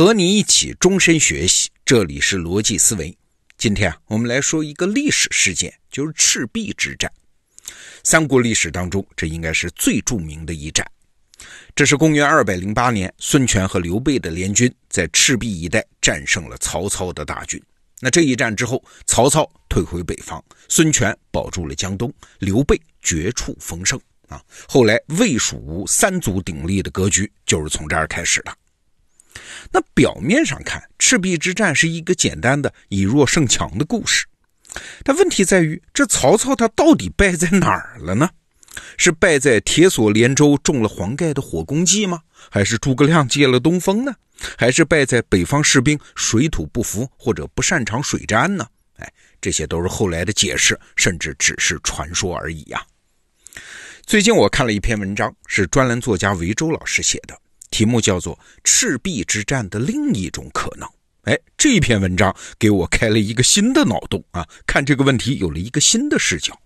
[0.00, 3.14] 和你一起终身学习，这里是逻辑思维。
[3.58, 7.12] 今天啊，我们来说一个历史事件，就是赤壁之战。
[8.02, 10.90] 三国历史当中，这应该是最著名的一战。
[11.74, 17.62] 这是公元二百零八年，孙权和刘备的联军在赤壁一带战胜了曹操的大军。
[18.00, 24.42] 那这一战之后，曹操退回北方，孙权保住了江东，刘备绝处逢生啊。
[24.66, 28.56] 后来魏、蜀、吴三足鼎立的格局就是从这儿开始的。
[29.72, 34.26] 那表面上看，赤壁之战是一个简单的以弱胜强的故事，
[35.04, 38.30] 但问题在于，这曹操他到底败在哪儿了呢？
[38.96, 42.20] 是败在铁索连舟中了黄盖的火攻计吗？
[42.50, 44.14] 还是诸葛亮借了东风呢？
[44.56, 48.66] 还是败在北方士兵水土不服或者不擅长水战呢？
[48.96, 52.80] 哎，这些都是后来的解释，甚至只是传说而已呀。
[54.06, 57.36] 最近我看了一篇文章，是专栏作家维州老师写的。
[57.70, 60.86] 题目叫做《赤壁之战的另一种可能》。
[61.24, 66.58] 哎，这篇文章给我开了一个新的脑洞啊，看这个问题有了一个新的视角。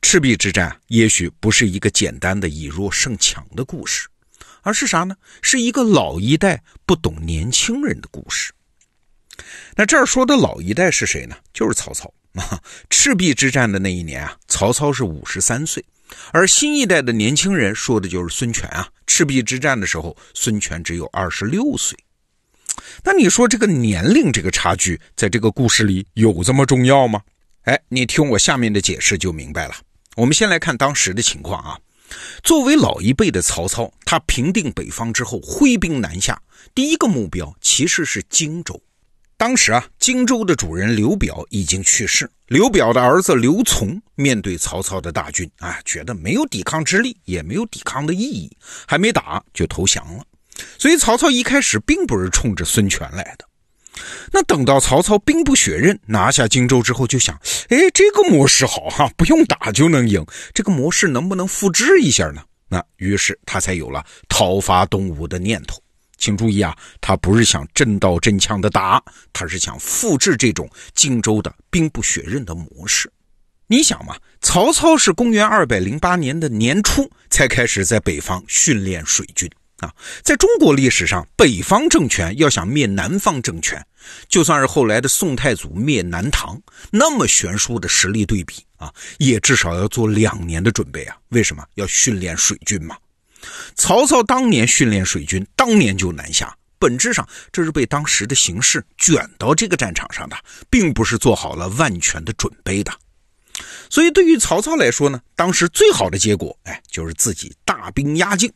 [0.00, 4.08] 赤壁之战也许不是一个简单的以弱胜强的故事，
[4.62, 5.14] 而是啥呢？
[5.42, 8.52] 是一个老一代不懂年轻人的故事。
[9.76, 11.36] 那这儿说的老一代是谁呢？
[11.52, 12.58] 就是曹操啊。
[12.88, 15.84] 赤壁之战的那一年啊，曹操是五十三岁。
[16.32, 18.88] 而新一代的年轻人说的就是孙权啊！
[19.06, 21.96] 赤壁之战的时候，孙权只有二十六岁。
[23.02, 27.20] 那你说这个年龄这个差距，在这个故事里有这么重要吗？
[27.62, 29.74] 哎，你听我下面的解释就明白了。
[30.16, 31.78] 我们先来看当时的情况啊。
[32.42, 36.40] 作为老一辈的曹操，他平定北方之后，挥兵南下，
[36.74, 38.80] 第一个目标其实是荆州。
[39.38, 42.28] 当时啊，荆州的主人刘表已经去世。
[42.48, 48.50] 刘表的儿子刘琮面对曹操的大军啊，觉得没有抵抗之力，也没有抵抗的意义，
[48.84, 50.24] 还没打就投降了。
[50.76, 53.44] 所以曹操一开始并不是冲着孙权来的。
[54.32, 60.26] 那等到曹操兵不血刃拿下荆州之后，就想：哎，这个模式好哈，不用打就能赢。
[60.52, 62.42] 这个模式能不能复制一下呢？
[62.68, 65.80] 那于是他才有了讨伐东吴的念头。
[66.18, 69.02] 请注意啊，他不是想真刀真枪的打，
[69.32, 73.10] 他是想复制这种荆州的兵不血刃的模式。
[73.68, 79.94] 你想嘛，曹操是公元二百零八年的年初才开始在北方训练水军啊。
[80.22, 83.86] 在中国历史上，北方政权要想灭南方政权，
[84.26, 86.58] 就算是后来的宋太祖灭南唐，
[86.90, 91.16] 那么悬殊的实力对比啊，也至少要做两年的准备啊。
[91.28, 92.96] 为什么要训练水军嘛？
[93.74, 100.36] 曹操当年训练水军，当年就南下，本质上这是被当时的形势卷到这个战场上的，
[100.68, 102.92] 并不是做好了万全的准备的。
[103.90, 108.52] 所以对于曹操来说呢，当时最好的结果，哎，就是自己大兵压境。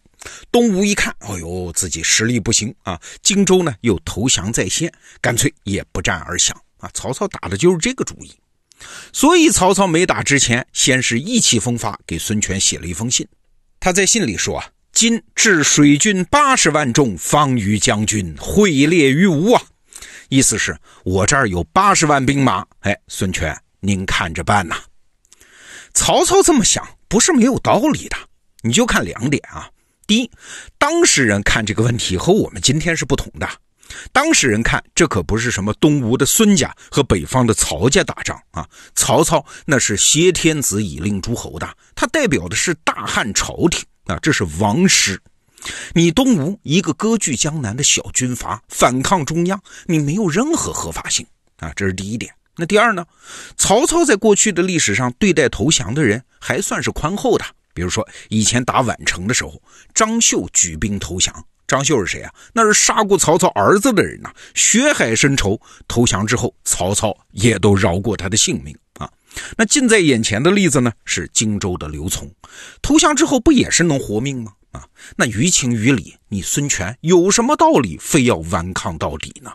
[0.52, 6.88] 东吴一看，哎呦，自己实力不行啊，荆州呢又投降在先，干脆也不战而降啊。
[6.94, 8.32] 曹操打的就是这个主意。
[9.12, 13.26] 所以曹操没打之前，先是意气风发，给孙权写了一封信。
[13.82, 14.62] 他在信里说。
[14.92, 19.62] 今置水军八十万众，方于将军会列于吴啊！
[20.28, 24.76] 意思是我这儿有八十万兵马，哎，孙权您看着办呐。
[25.94, 28.16] 曹操这么想不是没有道理的，
[28.60, 29.68] 你就看两点啊。
[30.06, 30.30] 第一，
[30.78, 33.48] 当事人看这个问题和我们今天是不同的。
[34.12, 43.84] 当事人看这可不是什么东吴的孙家和北方的曹家打仗啊，曹操那是挟天子以令诸侯的，他代表的是大汉朝廷。
[44.06, 45.22] 啊，这是王师，
[45.94, 51.24] 你东吴一个割据江南的小军阀反抗中央，你没有任何合法性
[51.58, 52.34] 啊，这是第一点。
[52.56, 53.06] 那第二呢？
[53.56, 59.62] 曹操在过去的历史上对待投降的人还算是宽厚的，比如说以前打宛城的时候，
[59.94, 61.32] 张绣举兵投降。
[61.72, 62.30] 张绣是谁啊？
[62.52, 65.58] 那是杀过曹操儿子的人呐，血海深仇。
[65.88, 69.10] 投降之后，曹操也都饶过他的性命啊。
[69.56, 72.30] 那近在眼前的例子呢，是荆州的刘琮，
[72.82, 74.52] 投降之后不也是能活命吗？
[74.72, 74.84] 啊，
[75.16, 79.52] 那于情于理，你孙权有什么道理非要顽抗到底呢？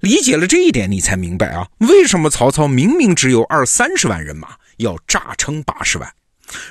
[0.00, 6.12] 理解了这一点，你才明白啊，为什么曹操明明只有二三十万人马，要诈称八十万？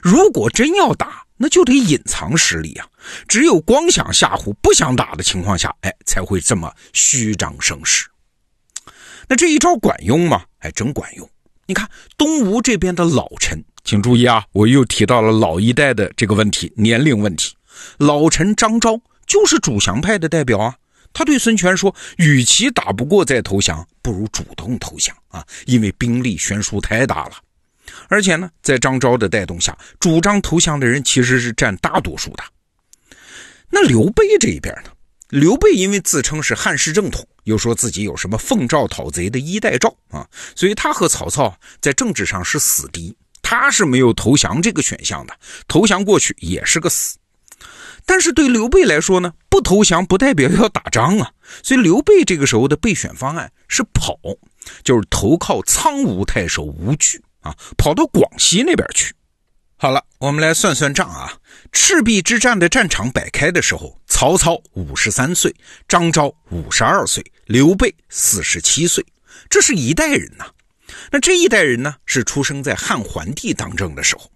[0.02, 2.86] 如果真要打，那就得隐藏实力啊，
[3.28, 8.08] 只有光想吓唬不想打的情况下，哎，才会这么虚张声势。
[9.30, 10.44] 那这一招管用吗？
[10.58, 11.30] 还真管用。
[11.66, 17.56] 你看东吴这边的老臣，请注意啊，我又提到了老一代的这个问题，年龄问题。
[17.98, 20.76] 老臣张昭就是主降派的代表啊，
[21.14, 27.34] 他对孙权说：“与其打不过再投降，不如主动投降啊，因为兵力悬殊太大了。
[28.10, 32.44] 而且呢，在张昭的带动下，主张投降的人其实是占大多数的。
[33.70, 34.92] 那刘备这一边呢？
[35.30, 45.34] 刘备因为自称是汉室正统，又说自己有什么奉诏讨贼的衣带诏啊，所以他和曹操在政治上是死敌，他是没有投降这个选项的，
[45.68, 47.16] 投降过去也是个死。
[48.08, 54.18] 但是对刘备来说呢，不投降不代表要打仗啊，所以刘备这个时候的备选方案是跑，
[54.84, 59.14] 就是投靠苍梧太守吴惧啊，跑到广西那边去。
[59.78, 61.34] 好了，我们来算算账啊。
[61.72, 65.56] 赤壁之战的战场摆开的时候，曹操五十三岁，
[65.88, 69.06] 张昭五十二岁，刘备四十七岁，
[69.50, 70.46] 这是一代人呐。
[71.12, 74.30] 那这一代人呢，是出生在汉桓帝当政的时候。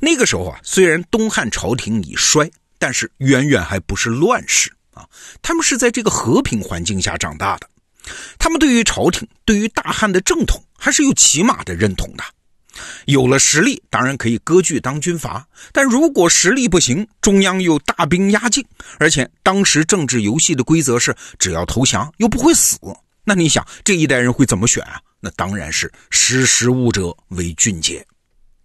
[0.00, 5.08] 那个时候啊，虽然东汉朝廷已衰，但是远远还不是乱世啊。
[5.40, 7.68] 他们是在这个和平环境下长大的，
[8.38, 12.24] 他们对于朝廷、对于大汉的正统，还是有起码的认同的。
[13.06, 18.64] 有了实力，当然可以割据当军阀，但如果实力不行，中央又大兵压境，
[18.98, 22.78] 而且当时政治游戏的规则是只要投降又不会死，
[23.24, 25.00] 那你想这一代人会怎么选啊？
[25.20, 28.06] 那当然是识时务者为俊杰。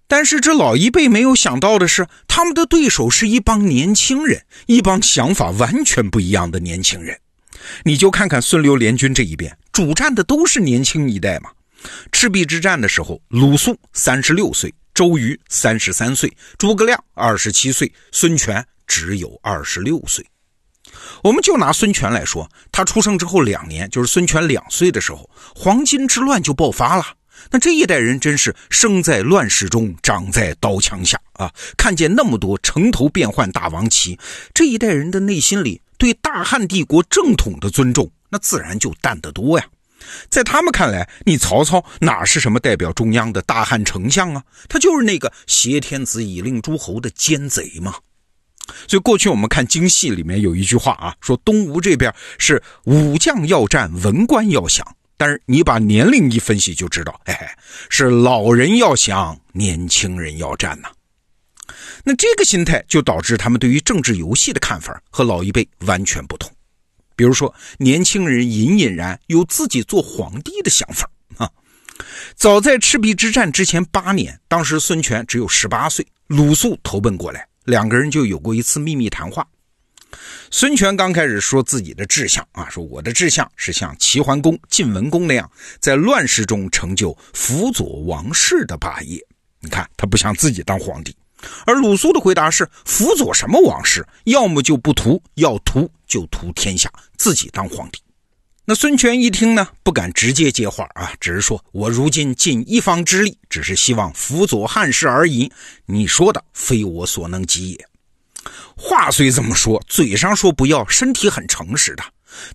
[0.08, 7.20] 但是这老一辈没有想到的是，他们的对手是一帮年轻人，一帮想法完全不一样的年轻人。
[7.84, 11.52] 你就看看孙刘联军这一边，主战的都是年轻一代嘛。
[12.12, 20.26] 赤壁之战的时候，鲁肃三十六岁，周瑜三十三岁，诸葛亮二十七岁，孙权只有二十六岁。
[21.24, 27.06] 我们就拿孙权来说，他出生之后两年，就是孙权两岁的时候，黄巾之乱就爆发了。
[27.52, 31.50] 那这一代人真是生在乱世中，长在刀枪下啊！
[31.78, 34.20] 看见那么多城头变幻大王旗，
[34.54, 39.66] 这一代人的内心里对大汉帝国正统的尊重，那自然就淡得多呀。
[40.30, 44.44] 在他们看来，你曹操哪是什么代表中央的大汉丞相啊？
[44.68, 47.96] 他就是那个挟天子以令诸侯的奸贼嘛。
[48.88, 54.86] 所以过去我们看京戏里面有一句话啊，说东吴这边是武将要战，文官要降。
[55.18, 57.58] 但是你把年龄一分析就知道，哎，
[57.90, 60.90] 是老人要降，年轻人要战呐。
[62.06, 66.50] 那这个心态就导致他们对于政治游戏的看法和老一辈完全不同。
[67.20, 71.06] 比如说，年轻人隐隐然有自己做皇帝的想法
[71.36, 71.52] 啊。
[72.34, 79.46] 早在赤壁之战之前八年，当时孙权只有十八岁，鲁肃投奔过来，两个人就有过一次秘密谈话。
[80.50, 85.52] 孙权刚开始说自己的志向啊，说我的志向是像齐桓公、晋文公那样，
[85.82, 89.22] 在乱世中成就辅佐王室的霸业。
[89.60, 91.14] 你看，他不想自己当皇帝。
[91.66, 94.08] 而鲁肃的回答是：辅佐什么王室？
[94.24, 98.00] 要么就不图，要图就图天下，自己当皇帝。
[98.66, 105.52] 那孙权一听呢，不敢直接接话啊，只是说：“我如今尽一方之力，只是希望辅佐汉室而已。
[105.86, 107.88] 你说的非我所能及也。”
[108.78, 112.04] 话虽这么说，嘴上说不要，身体很诚实的。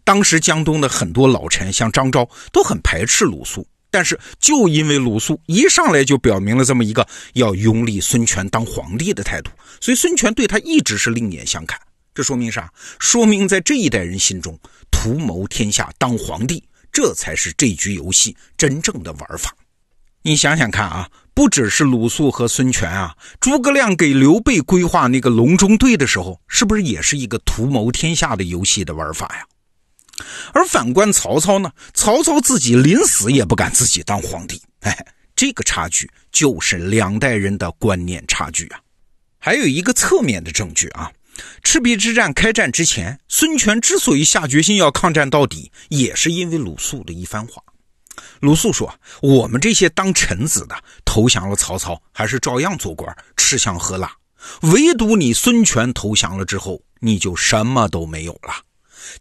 [0.05, 3.67] 当时江东的很多老臣，像张昭，都很排斥鲁肃。
[3.91, 11.79] 但是，就因为鲁肃一上来就表明了这么一个要拥立孙权当皇帝的态度，所以孙权对他一直是另眼相看。
[12.15, 12.73] 这说明啥？
[13.01, 14.57] 说明在这一代人心中，
[14.91, 16.63] 图谋天下当皇帝，
[16.93, 19.53] 这才是这局游戏真正的玩法。
[20.23, 29.45] 你想想看啊，不只是鲁肃和孙权啊，诸葛亮给刘备规划那个隆中对的时候，是不是也是一个图谋天下的游戏的玩法呀？
[30.53, 31.71] 而反观曹操呢？
[31.93, 34.63] 曹操自己临死也不敢自己当皇帝。
[34.81, 34.97] 哎，
[35.35, 38.81] 这个差距就是两代人的观念差距啊。
[39.39, 41.11] 还有一个侧面的证据啊，
[41.63, 47.63] 赤壁之战开战之前，孙权之所以下决心要抗战到底，也是因为鲁肃的一番话。
[48.41, 54.09] 鲁肃说：“我们这些当臣子的投降了曹操，还是照样做官，吃香喝辣；
[54.73, 58.55] 唯独你孙权投降了之后，你就什么都没有了。”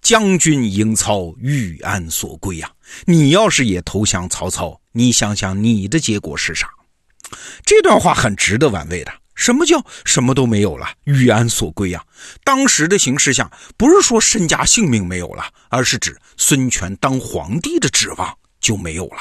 [0.01, 2.71] 将军迎曹，欲安所归呀！
[3.05, 6.69] 你要是也投降曹操，你想想你的结果是啥？
[7.65, 9.11] 这段话很值得玩味的。
[9.43, 12.01] 什么叫什么都没有了，欲安所归呀？
[12.45, 19.17] 当时的形势下，不是说身家性命没有了，而是指孙权当皇帝的指望就没有了。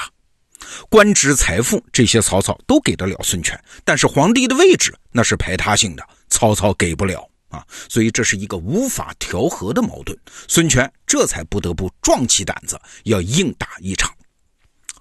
[0.89, 7.29] 官职、财富这些，曹操都给得了孙权，但是皇帝的位置那是排他性的，曹操给不了。
[7.49, 14.09] 啊，所以这是一个无法调和的矛盾，孙权这才不得不壮起胆子要硬打一场。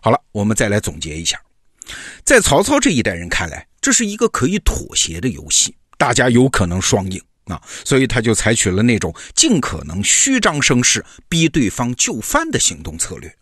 [0.02, 1.40] 好了，我们再来总结一下，
[2.24, 13.36] 在曹操这一代人看来，这是一个可以妥协的游戏，大家有可能双赢啊，所以他就采取了那种尽可能虚张声势，逼对方就范的行动策略。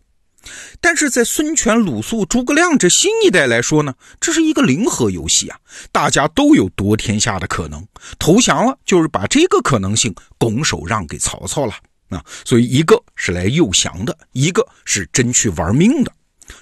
[0.80, 5.60] 但是在孙权、鲁肃、诸葛亮这新一代来说呢，这是一个零和游戏啊，
[5.92, 7.86] 大家都有夺天下的可能，
[8.18, 11.74] 投降了就是把这个可能性拱手让给曹操了。
[12.08, 16.12] 啊，所以一个是来诱降的，一个是真去玩命的。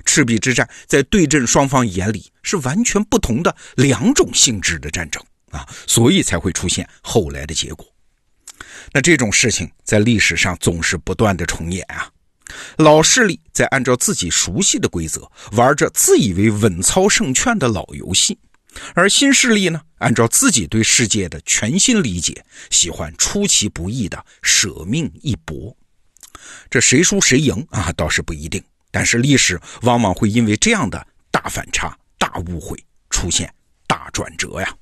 [0.06, 7.86] 赤壁之战在对阵双方眼里是完全不同的两种性质的战争啊，所以才会出现后来的结果。
[8.91, 12.10] 那这种事情在历史上总是不断的重演啊。
[12.77, 18.39] 老势力在按照自己熟悉的规则玩着自以为稳操胜券的老游戏，
[18.96, 25.75] 而新势力呢，按照自己对世界的全新理解，喜欢出其不意的舍命一搏。
[26.70, 28.63] 这谁输谁赢啊，倒是不一定。
[28.98, 32.75] 但是历史往往会因为这样的大反差、大误会
[33.12, 33.54] 出现
[33.86, 34.75] 大转折呀。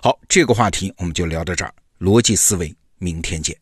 [0.00, 1.74] 好，这个话题我们就聊到这儿。
[1.98, 3.58] 逻辑思维，明天见。